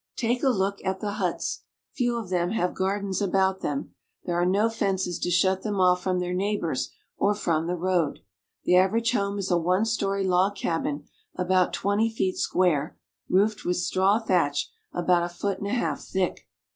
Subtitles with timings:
[0.15, 1.61] Take a look at the huts!
[1.93, 3.93] Few of them have gar dens about them.
[4.25, 8.21] There are no fences to shut them off from their neighbors or from the road.
[8.63, 12.97] The average home is a one story log cabin, about twenty feet square,
[13.29, 16.47] roofed with straw thatch about a foot and a half thick.